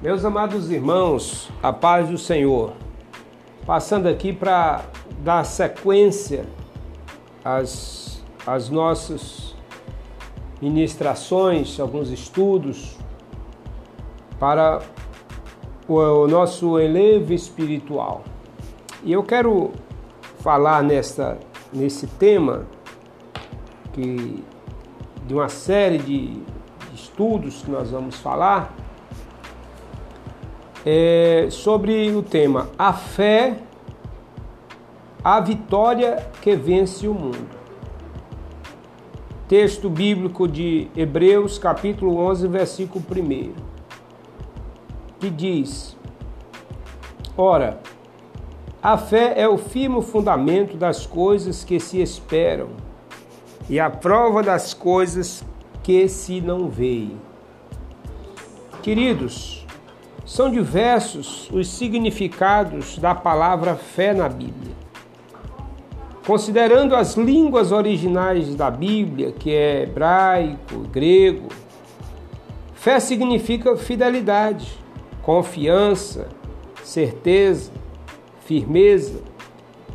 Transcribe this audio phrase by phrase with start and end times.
[0.00, 2.72] Meus amados irmãos, a paz do Senhor.
[3.66, 4.84] Passando aqui para
[5.24, 6.46] dar sequência
[7.44, 9.56] às, às nossas
[10.62, 12.96] ministrações, alguns estudos
[14.38, 14.80] para
[15.88, 18.22] o, o nosso elevo espiritual.
[19.02, 19.72] E eu quero
[20.38, 21.40] falar nesta,
[21.72, 22.66] nesse tema
[23.92, 24.44] que,
[25.26, 26.40] de uma série de
[26.94, 28.77] estudos que nós vamos falar
[30.90, 33.58] é, sobre o tema A fé,
[35.22, 37.46] a vitória que vence o mundo.
[39.46, 43.52] Texto bíblico de Hebreus, capítulo 11, versículo 1,
[45.20, 45.94] que diz:
[47.36, 47.80] Ora,
[48.82, 52.70] a fé é o firme fundamento das coisas que se esperam
[53.68, 55.44] e a prova das coisas
[55.82, 57.20] que se não veem.
[58.82, 59.67] Queridos,
[60.28, 64.74] são diversos os significados da palavra fé na Bíblia.
[66.26, 71.48] Considerando as línguas originais da Bíblia, que é hebraico, grego,
[72.74, 74.68] fé significa fidelidade,
[75.22, 76.28] confiança,
[76.84, 77.72] certeza,
[78.44, 79.22] firmeza,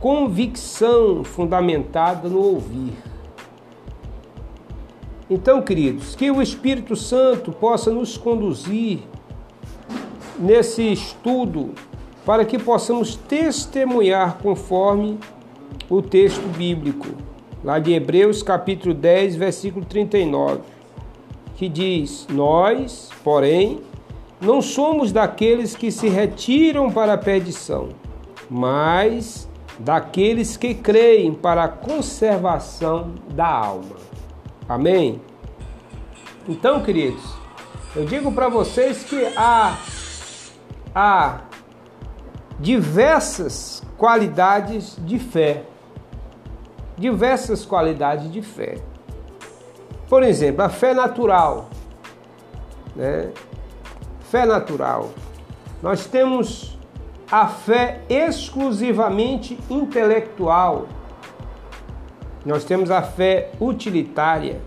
[0.00, 2.94] convicção fundamentada no ouvir.
[5.28, 9.00] Então, queridos, que o Espírito Santo possa nos conduzir
[10.38, 11.70] nesse estudo
[12.24, 15.18] para que possamos testemunhar conforme
[15.88, 17.08] o texto bíblico,
[17.64, 20.60] lá de Hebreus capítulo 10, versículo 39,
[21.56, 23.80] que diz: Nós, porém,
[24.40, 27.90] não somos daqueles que se retiram para a perdição,
[28.50, 33.96] mas daqueles que creem para a conservação da alma.
[34.68, 35.20] Amém?
[36.48, 37.22] Então, queridos,
[37.94, 39.76] eu digo para vocês que há
[40.94, 41.40] há
[42.58, 45.64] diversas qualidades de fé.
[46.96, 48.78] Diversas qualidades de fé.
[50.08, 51.68] Por exemplo, a fé natural.
[52.94, 53.32] Né?
[54.30, 55.10] Fé natural.
[55.82, 56.78] Nós temos
[57.30, 60.86] a fé exclusivamente intelectual.
[62.44, 64.60] Nós temos a fé utilitária.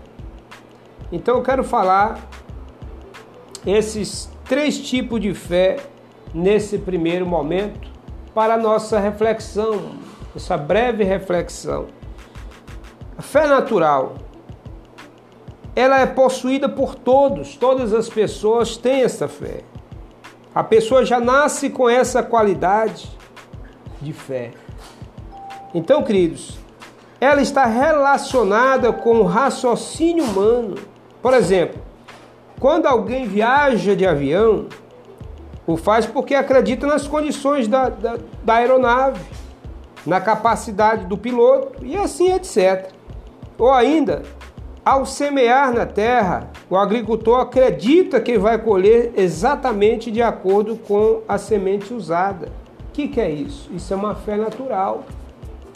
[1.12, 2.18] Então eu quero falar
[3.64, 5.76] esses três tipos de fé
[6.36, 7.88] nesse primeiro momento
[8.34, 9.92] para nossa reflexão,
[10.36, 11.86] essa breve reflexão.
[13.16, 14.16] A fé natural,
[15.74, 19.62] ela é possuída por todos, todas as pessoas têm essa fé.
[20.54, 23.08] A pessoa já nasce com essa qualidade
[24.02, 24.52] de fé.
[25.74, 26.58] Então, queridos,
[27.18, 30.74] ela está relacionada com o raciocínio humano.
[31.22, 31.80] Por exemplo,
[32.60, 34.66] quando alguém viaja de avião,
[35.66, 39.20] o faz porque acredita nas condições da, da, da aeronave,
[40.06, 42.90] na capacidade do piloto e assim etc.
[43.58, 44.22] Ou ainda,
[44.84, 51.36] ao semear na terra, o agricultor acredita que vai colher exatamente de acordo com a
[51.38, 52.52] semente usada.
[52.88, 53.68] O que, que é isso?
[53.74, 55.04] Isso é uma fé natural.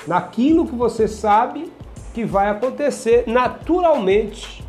[0.07, 1.73] Naquilo que você sabe
[2.15, 4.65] que vai acontecer naturalmente.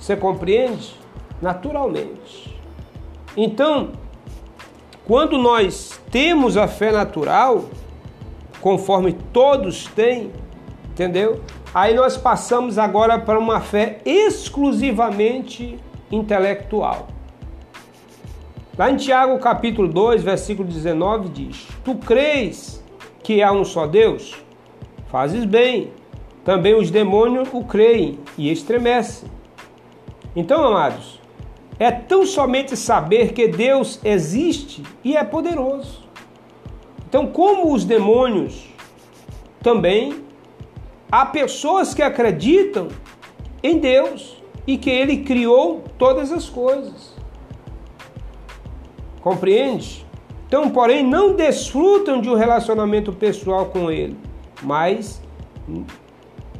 [0.00, 0.98] Você compreende?
[1.42, 2.49] Naturalmente.
[3.36, 3.92] Então,
[5.06, 7.64] quando nós temos a fé natural,
[8.60, 10.30] conforme todos têm,
[10.90, 11.40] entendeu?
[11.72, 15.78] Aí nós passamos agora para uma fé exclusivamente
[16.10, 17.08] intelectual.
[18.76, 22.82] Lá em Tiago capítulo 2, versículo 19 diz: Tu crês
[23.22, 24.36] que há um só Deus?
[25.08, 25.92] Fazes bem.
[26.44, 29.28] Também os demônios o creem e estremecem.
[30.34, 31.19] Então, amados,
[31.80, 36.04] é tão somente saber que Deus existe e é poderoso.
[37.08, 38.68] Então, como os demônios,
[39.62, 40.22] também
[41.10, 42.88] há pessoas que acreditam
[43.62, 47.16] em Deus e que Ele criou todas as coisas.
[49.22, 50.06] Compreende?
[50.46, 54.18] Então, porém, não desfrutam de um relacionamento pessoal com Ele,
[54.62, 55.22] mas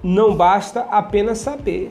[0.03, 1.91] não basta apenas saber.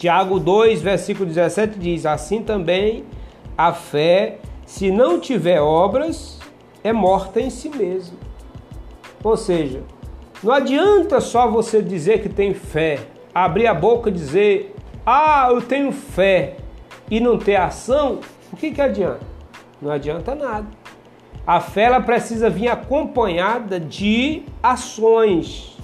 [0.00, 3.04] Tiago 2, versículo 17 diz: Assim também
[3.56, 6.38] a fé, se não tiver obras,
[6.82, 8.16] é morta em si mesma.
[9.22, 9.82] Ou seja,
[10.42, 12.98] não adianta só você dizer que tem fé,
[13.34, 14.74] abrir a boca e dizer:
[15.04, 16.56] Ah, eu tenho fé,
[17.10, 18.20] e não ter ação,
[18.50, 19.20] o que, que adianta?
[19.82, 20.66] Não adianta nada.
[21.46, 25.76] A fé ela precisa vir acompanhada de ações.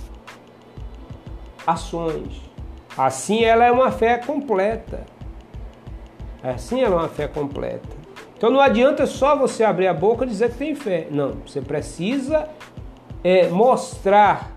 [1.66, 2.45] Ações.
[2.96, 5.04] Assim ela é uma fé completa.
[6.42, 7.96] Assim ela é uma fé completa.
[8.36, 11.08] Então não adianta só você abrir a boca e dizer que tem fé.
[11.10, 12.48] Não, você precisa
[13.24, 14.56] é, mostrar.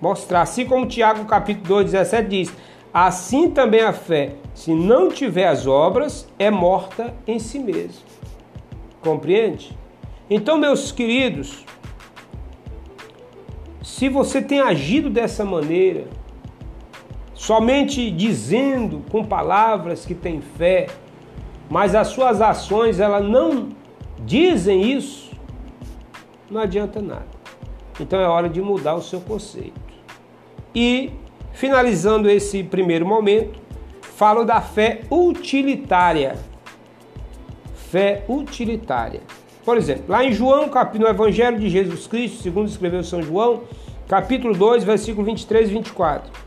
[0.00, 0.42] Mostrar.
[0.42, 2.52] Assim como Tiago capítulo 2, 17 diz:
[2.92, 8.02] Assim também a fé, se não tiver as obras, é morta em si mesma.
[9.00, 9.76] Compreende?
[10.30, 11.64] Então, meus queridos,
[13.82, 16.06] se você tem agido dessa maneira,
[17.34, 20.86] somente dizendo com palavras que tem fé,
[21.68, 23.70] mas as suas ações ela não
[24.24, 25.32] dizem isso,
[26.50, 27.26] não adianta nada.
[28.00, 29.80] Então é hora de mudar o seu conceito.
[30.74, 31.10] E
[31.52, 33.60] finalizando esse primeiro momento,
[34.00, 36.36] falo da fé utilitária.
[37.74, 39.20] Fé utilitária.
[39.64, 43.62] Por exemplo, lá em João, no Evangelho de Jesus Cristo, segundo escreveu São João,
[44.06, 46.44] capítulo 2, versículo 23 e 24.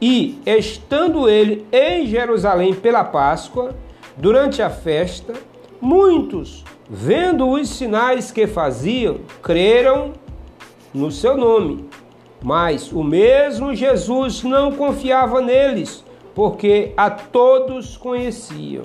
[0.00, 3.74] E estando ele em Jerusalém pela Páscoa,
[4.16, 5.34] durante a festa,
[5.80, 10.12] muitos, vendo os sinais que faziam, creram
[10.94, 11.88] no seu nome.
[12.42, 16.04] Mas o mesmo Jesus não confiava neles,
[16.34, 18.84] porque a todos conheciam.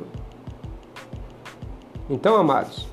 [2.09, 2.87] Então, amados,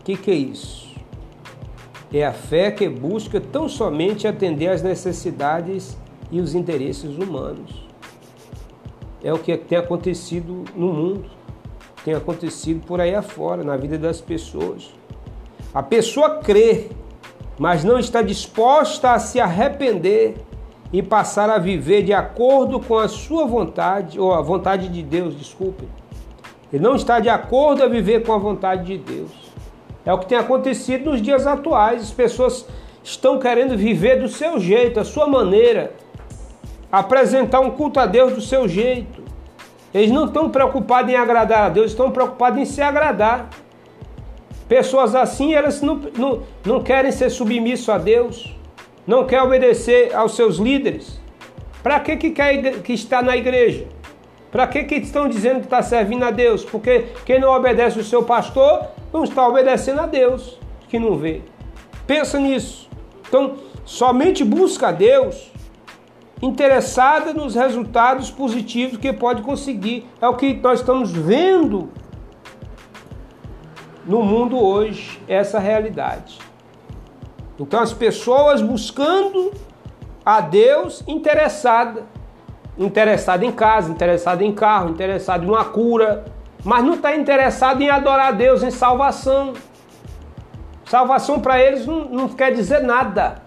[0.00, 0.83] o que, que é isso?
[2.16, 5.98] É a fé que busca tão somente atender às necessidades
[6.30, 7.88] e os interesses humanos.
[9.20, 11.24] É o que tem acontecido no mundo,
[12.04, 14.94] tem acontecido por aí afora, na vida das pessoas.
[15.74, 16.86] A pessoa crê,
[17.58, 20.36] mas não está disposta a se arrepender
[20.92, 25.36] e passar a viver de acordo com a sua vontade, ou a vontade de Deus,
[25.36, 25.88] desculpe.
[26.72, 29.43] Ele não está de acordo a viver com a vontade de Deus.
[30.04, 32.02] É o que tem acontecido nos dias atuais.
[32.02, 32.66] As pessoas
[33.02, 35.92] estão querendo viver do seu jeito, a sua maneira,
[36.90, 39.22] apresentar um culto a Deus do seu jeito.
[39.92, 43.48] Eles não estão preocupados em agradar a Deus, estão preocupados em se agradar.
[44.68, 48.56] Pessoas assim, elas não, não, não querem ser submissos a Deus,
[49.06, 51.20] não querem obedecer aos seus líderes.
[51.82, 53.86] Para que, que, quer, que está na igreja?
[54.54, 56.64] Para que, que estão dizendo que está servindo a Deus?
[56.64, 61.42] Porque quem não obedece o seu pastor não está obedecendo a Deus, que não vê.
[62.06, 62.88] Pensa nisso.
[63.26, 65.50] Então, somente busca a Deus
[66.40, 70.06] interessada nos resultados positivos que pode conseguir.
[70.22, 71.90] É o que nós estamos vendo
[74.06, 76.38] no mundo hoje, essa realidade.
[77.58, 79.52] Então, as pessoas buscando
[80.24, 82.13] a Deus interessada,
[82.78, 86.24] interessada em casa, interessada em carro, interessada em uma cura,
[86.64, 89.52] mas não está interessado em adorar a Deus, em salvação.
[90.84, 93.42] Salvação para eles não, não quer dizer nada.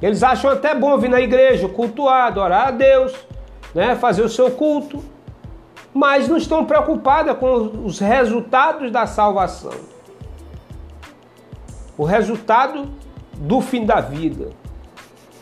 [0.00, 3.14] Eles acham até bom vir na igreja, cultuar, adorar a Deus,
[3.72, 5.02] né, fazer o seu culto,
[5.94, 9.72] mas não estão preocupados com os resultados da salvação.
[11.96, 12.90] O resultado
[13.36, 14.50] do fim da vida.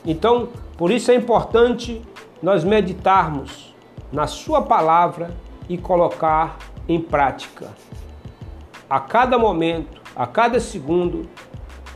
[0.04, 2.02] Então, por isso é importante
[2.42, 3.74] nós meditarmos
[4.12, 5.36] na Sua palavra
[5.68, 6.58] e colocar
[6.88, 7.68] em prática
[8.88, 11.28] a cada momento, a cada segundo,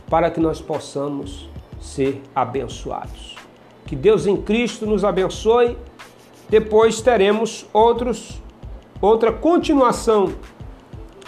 [0.09, 1.49] para que nós possamos
[1.79, 3.35] ser abençoados.
[3.85, 5.77] Que Deus em Cristo nos abençoe.
[6.49, 8.41] Depois teremos outros
[9.01, 10.33] outra continuação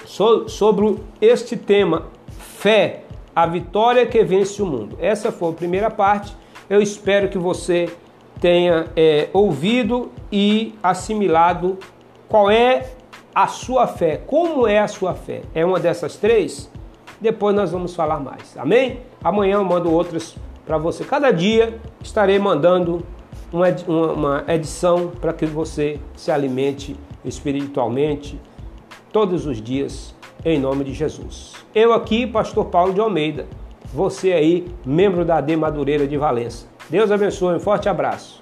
[0.05, 2.07] sobre este tema,
[2.39, 3.03] fé,
[3.35, 4.97] a vitória que vence o mundo.
[4.99, 6.35] Essa foi a primeira parte.
[6.69, 7.89] Eu espero que você
[8.41, 11.77] tenha é, ouvido e assimilado
[12.27, 12.91] qual é
[13.33, 14.17] a sua fé?
[14.27, 15.43] Como é a sua fé?
[15.55, 16.69] É uma dessas três?
[17.21, 18.57] Depois nós vamos falar mais.
[18.57, 18.99] Amém?
[19.23, 21.05] Amanhã eu mando outras para você.
[21.05, 23.01] Cada dia estarei mandando
[23.51, 28.39] uma edição para que você se alimente espiritualmente
[29.11, 31.53] todos os dias, em nome de Jesus.
[31.73, 33.47] Eu aqui, Pastor Paulo de Almeida,
[33.93, 36.67] você aí, membro da AD Madureira de Valença.
[36.89, 38.36] Deus abençoe, um forte abraço.